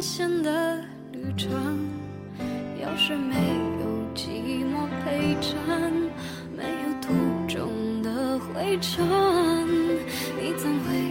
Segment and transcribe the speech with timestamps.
[0.00, 0.78] 险的
[1.12, 1.50] 旅程。
[2.80, 3.34] 要是没
[3.80, 5.56] 有寂寞陪衬，
[6.56, 7.12] 没有途
[7.46, 9.04] 中的灰尘，
[10.40, 11.07] 你怎会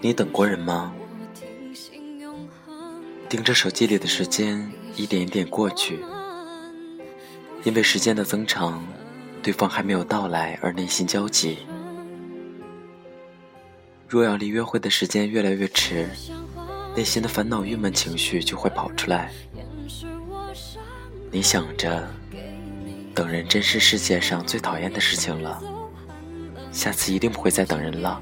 [0.00, 0.92] 你等过人吗？
[3.28, 6.04] 盯着手机里的时间一点一点过去，
[7.64, 8.86] 因为时间的增长，
[9.42, 11.58] 对方还没有到来而内心焦急。
[14.06, 16.08] 若要离约会的时间越来越迟，
[16.94, 19.32] 内心的烦恼、郁闷情绪就会跑出来。
[21.32, 22.08] 你想着，
[23.14, 25.60] 等人真是世界上最讨厌的事情了，
[26.74, 28.20] 下次一定不会再等人了。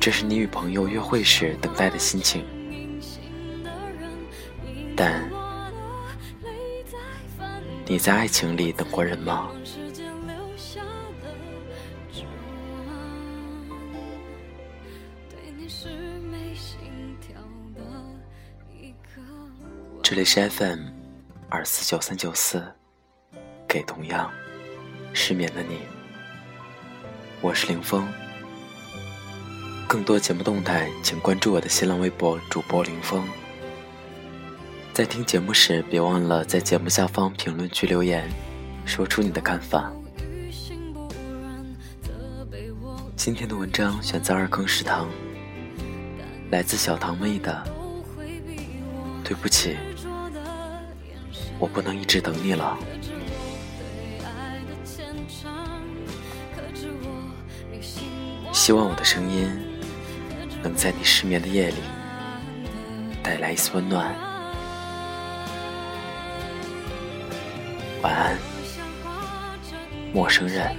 [0.00, 2.44] 这是你与朋友约会时等待的心情，
[4.96, 5.30] 但
[7.86, 9.48] 你在爱情里等过人吗？
[20.02, 20.80] 这里是 FM
[21.48, 22.60] 二四九三九四，
[23.68, 24.30] 给同样
[25.14, 25.78] 失眠的你，
[27.42, 28.06] 我是林峰。
[29.88, 33.26] 更多节目动态，请关注我的新浪微博主播林峰。
[34.92, 38.30] 在听节目时，别忘了在节目下方评论区留言，
[38.84, 39.92] 说出你的看法。
[43.16, 45.08] 今天的文章选自二更食堂，
[46.52, 47.64] 来自小堂妹的。
[49.24, 49.76] 对不起，
[51.58, 52.78] 我不能一直等你了。
[58.52, 59.50] 希望我的声音
[60.62, 61.76] 能在你失眠的夜里
[63.22, 64.14] 带来一丝温暖。
[68.02, 68.36] 晚安，
[70.12, 70.76] 陌生人。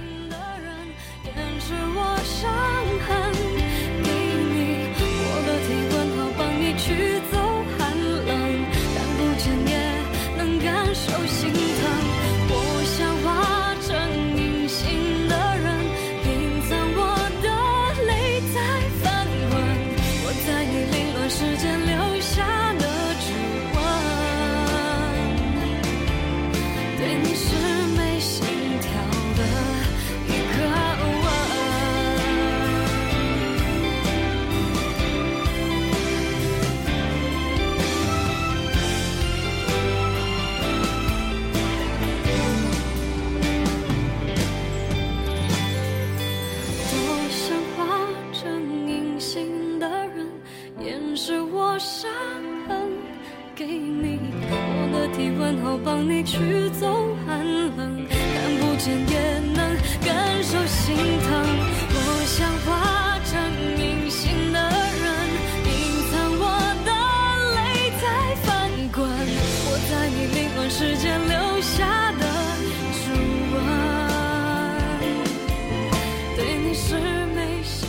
[76.74, 76.96] 是
[77.26, 77.88] 没心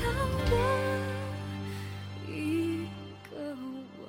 [0.00, 0.06] 的
[2.28, 2.84] 一
[3.30, 3.36] 个
[4.00, 4.08] 吻。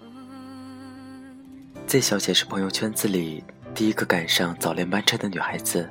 [1.87, 3.43] Z 小姐是朋友圈子里
[3.75, 5.87] 第一个赶上早恋班车的女孩子，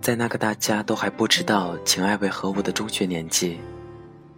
[0.00, 3.60] 在那个大家都还不知道情爱为何物的中学年纪，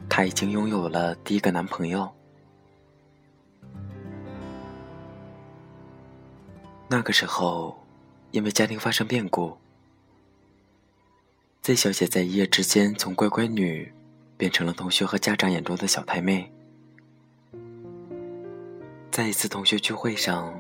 [0.09, 2.07] 她已经拥有了第一个男朋友。
[6.87, 7.83] 那个时候，
[8.31, 9.57] 因为家庭发生变故
[11.63, 13.93] ，Z 小姐在一夜之间从乖乖女
[14.37, 16.51] 变成了同学和家长眼中的小太妹。
[19.11, 20.59] 在一次同学聚会上，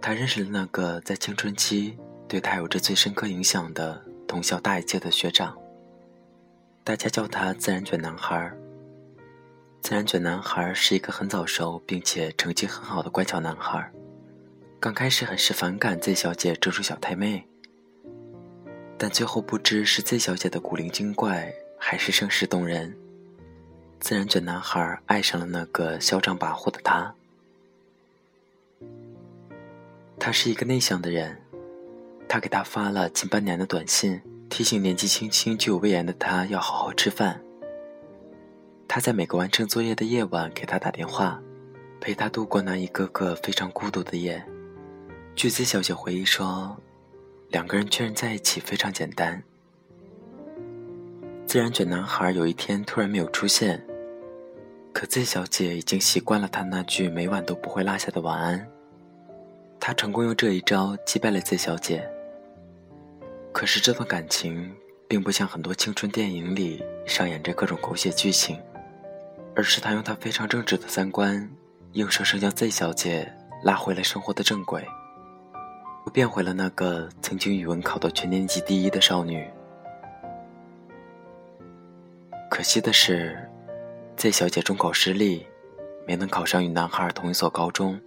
[0.00, 1.98] 她认识了那个在青春期
[2.28, 5.56] 对她有着最深刻影响的同校大一届的学长。
[6.84, 8.52] 大家叫他“自然卷男孩”。
[9.82, 13.90] 自然卷男孩是一个很早熟并且成绩很好的乖巧男孩。
[14.78, 17.48] 刚开始很是反感 Z 小姐这种小太妹，
[18.98, 22.96] 但最后不知是 Z 小姐的古灵精怪，还是声势动人，
[24.00, 27.14] 自然卷男孩爱上了那个嚣张跋扈的他。
[30.18, 31.36] 他是一个内向的人，
[32.26, 37.40] 他给他发了近半年的短信，提醒年纪轻轻就有胃炎的他要好好吃饭。
[38.88, 41.38] 他在每个完成作业的夜晚给他打电话，
[42.00, 44.42] 陪他度过那一个个非常孤独的夜。
[45.34, 46.74] 据 Z 小姐回忆说，
[47.48, 49.42] 两个人确认在一起非常简单，
[51.46, 53.82] 自然卷男孩有一天突然没有出现，
[54.92, 58.66] 可 Z 小姐已经习惯了他那句每晚都不会落下的晚安。
[59.78, 62.06] 他成功用这一招击败了 Z 小姐。
[63.52, 64.74] 可是这段感情
[65.08, 68.60] 并不像很多青春电影里上演着各种狗血剧情，
[69.54, 71.48] 而是他用他非常正直的三观，
[71.92, 73.32] 硬生生将 Z 小姐
[73.62, 74.84] 拉回了生活的正轨，
[76.06, 79.46] 又变回了那个曾经语文考到全年级第一的少女。
[82.48, 83.36] 可惜的是
[84.16, 85.44] ，Z 小姐中考失利，
[86.06, 88.00] 没能考上与男孩同一所高中。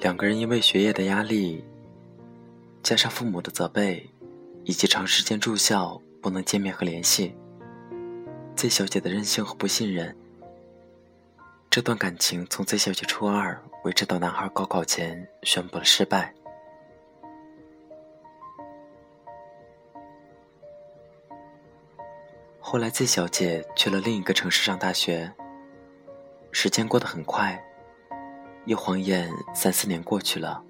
[0.00, 1.62] 两个人因为学业的压力，
[2.82, 4.08] 加上父母的责备，
[4.64, 7.34] 以及长时间住校不能见面和联系
[8.56, 10.16] ，Z 小姐的任性和不信任，
[11.68, 16.34] 这段感情从在小姐初二维持到男孩高考前宣布了失败。
[22.60, 25.32] 后来，Z 小姐去了另一个城市上大学。
[26.52, 27.62] 时间过得很快，
[28.66, 30.62] 一晃眼三四年过去了。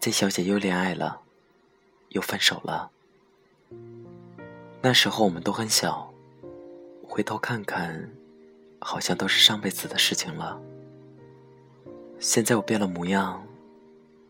[0.00, 1.20] Z 小姐又恋爱了，
[2.08, 2.90] 又分手了。
[4.80, 6.12] 那时候我们都很小，
[7.06, 8.10] 回头看看，
[8.80, 10.60] 好像都是上辈子的事情了。
[12.20, 13.46] 现在我变了模样，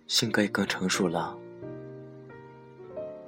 [0.06, 1.35] 性格也更成熟了。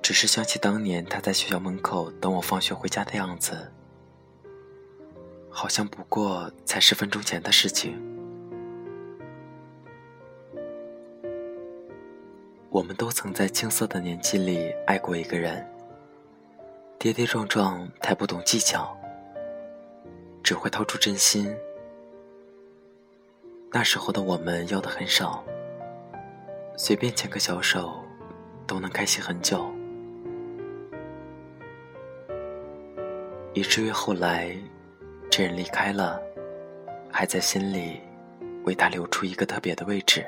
[0.03, 3.73] 只是想起当年他在学校门口等我放学回家的样子，
[5.49, 7.99] 好像不过才十分钟前的事情。
[12.69, 15.67] 我们都曾在青涩的年纪里爱过一个人，
[16.99, 18.95] 跌跌撞撞，太不懂技巧，
[20.43, 21.57] 只会掏出真心。
[23.73, 25.45] 那时候的我们要的很少，
[26.77, 28.05] 随便牵个小手，
[28.67, 29.71] 都能开心很久。
[33.55, 34.57] 以至于后来，
[35.31, 36.21] 这人离开了，
[37.13, 38.01] 还在心里
[38.65, 40.27] 为他留出一个特别的位置。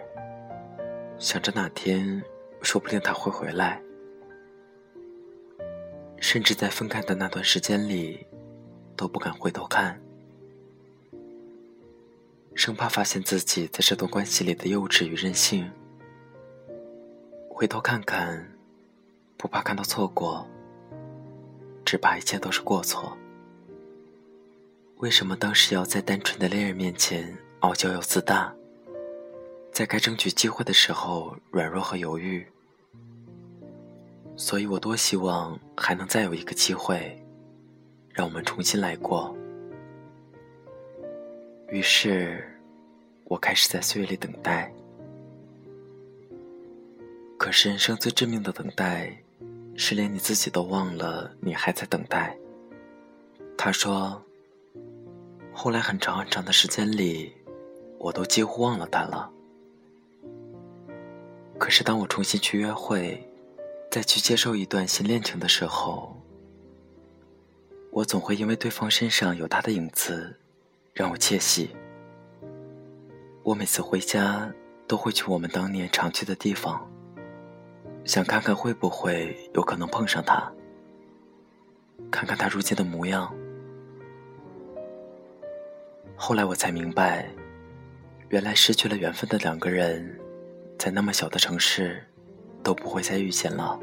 [1.19, 2.23] 想着哪天
[2.63, 3.83] 说不定他会回来，
[6.19, 8.25] 甚至在分开的那段时间里，
[8.97, 10.01] 都不敢回头看，
[12.55, 15.71] 生怕发现自己在这段关系里的幼稚与任性。
[17.49, 18.51] 回头看看，
[19.37, 20.47] 不怕看到错过。
[21.85, 23.17] 只怕一切都是过错。
[24.97, 28.55] 为什么当时要在单纯的恋人面前傲娇又自大，
[29.73, 32.47] 在该争取机会的时候软弱和犹豫？
[34.37, 37.23] 所以我多希望还能再有一个机会，
[38.11, 39.37] 让我们重新来过。
[41.73, 42.47] 于是，
[43.25, 44.71] 我开始在岁月里等待。
[47.39, 49.17] 可是，人生最致命的等待。
[49.75, 52.37] 是连你自己都忘了，你还在等待。
[53.57, 54.23] 他说
[55.51, 57.33] ：“后来很长很长的时间里，
[57.97, 59.33] 我都几乎忘了他了。
[61.59, 63.27] 可是当我重新去约会，
[63.91, 66.15] 再去接受一段新恋情的时候，
[67.91, 70.37] 我总会因为对方身上有他的影子，
[70.93, 71.75] 让我窃喜。
[73.43, 74.53] 我每次回家
[74.87, 76.87] 都会去我们当年常去的地方。”
[78.05, 80.53] 想看看会不会有可能碰上他，
[82.11, 83.33] 看看他如今的模样。
[86.17, 87.31] 后来我才明白，
[88.29, 90.19] 原来失去了缘分的两个人，
[90.81, 92.05] 在那么小的城市，
[92.61, 93.79] 都不会再遇见了。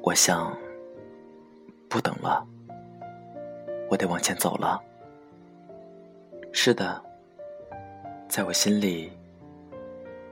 [0.00, 0.56] 我想，
[1.88, 2.46] 不等了，
[3.90, 4.80] 我得往前走了。
[6.56, 7.02] 是的，
[8.28, 9.10] 在我心里，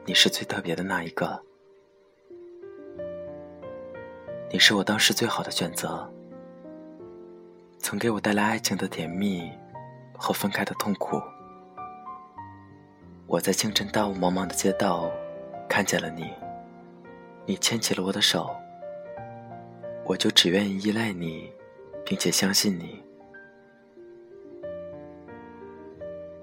[0.06, 1.42] 你是最特别的那一个。
[4.48, 6.08] 你是我当时最好的选择，
[7.80, 9.50] 曾给我带来爱情的甜蜜
[10.16, 11.20] 和分开的痛苦。
[13.26, 15.10] 我在清晨大雾茫茫的街道
[15.68, 16.30] 看见了你，
[17.44, 18.48] 你牵起了我的手，
[20.04, 21.52] 我就只愿意依赖你，
[22.06, 23.02] 并且相信你。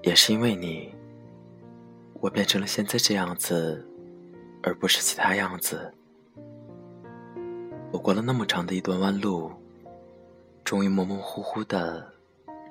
[0.02, 0.94] 也是因为你，
[2.14, 3.86] 我变成了现在这样子，
[4.62, 5.92] 而不是其他样子。
[7.92, 9.52] 我过了那么长的一段弯路，
[10.64, 12.10] 终于模模糊糊的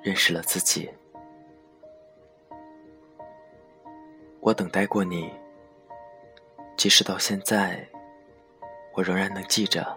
[0.02, 0.90] 认识了自己。
[4.40, 5.30] 我等待过你，
[6.76, 7.86] 即使到现在，
[8.94, 9.96] 我仍然能记着。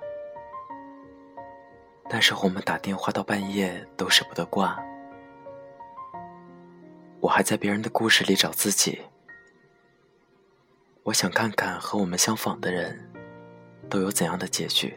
[2.10, 4.78] 那时候我们打电话到半夜都舍不得挂，
[7.24, 9.00] 我还在别人的故事里找自己。
[11.04, 13.00] 我想看看和我们相仿的人，
[13.90, 14.94] 都有怎样的结局。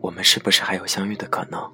[0.00, 1.70] 我们是不是还有相遇的可能？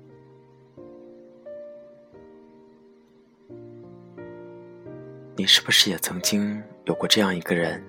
[5.36, 7.80] 你是不是也曾经有过这样一个人，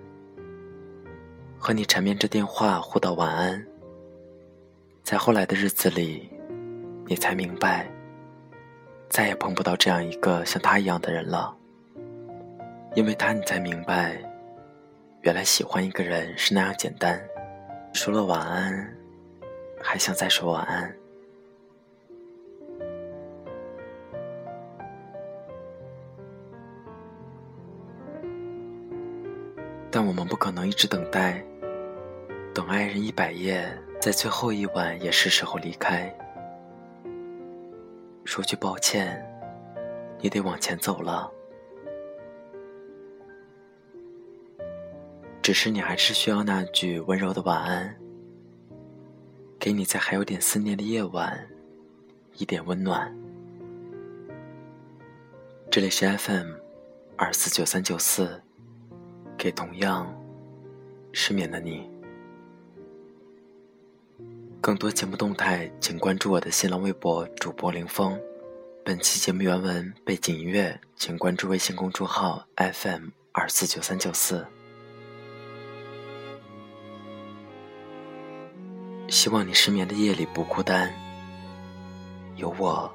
[1.57, 3.65] 和你缠绵着电话互道晚安？
[5.01, 6.29] 在后来的日子里，
[7.07, 7.91] 你才明白，
[9.09, 11.55] 再也碰不到这样一个像他一样的人了。
[12.95, 14.17] 因为他，你才明白，
[15.21, 17.19] 原来喜欢一个人是那样简单。
[17.93, 18.97] 说了晚安，
[19.81, 20.95] 还想再说晚安。
[29.91, 31.43] 但我们不可能一直等待，
[32.53, 33.67] 等爱人一百夜，
[33.99, 36.15] 在最后一晚也是时候离开。
[38.29, 39.19] 说句抱歉，
[40.21, 41.31] 你得往前走了。
[45.41, 47.97] 只是你还是需要那句温柔的晚安，
[49.57, 51.43] 给你在还有点思念的夜晚
[52.37, 53.11] 一点温暖。
[55.71, 56.51] 这里是 FM
[57.17, 58.39] 二四九三九四，
[59.39, 60.07] 给同样
[61.11, 61.89] 失眠的你。
[64.61, 68.19] 更多节目动态，请关注我的新浪微博主播林峰。
[68.83, 74.45] 本期节目原文背景音乐，请关注微信公众号 FM 二四九三九四。
[79.07, 80.93] 希望你失眠的夜里不孤单，
[82.35, 82.91] 有我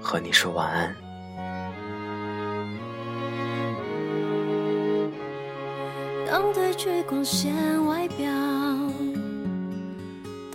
[0.00, 0.96] 和你说晚安。
[6.26, 8.26] 当褪去光线外表，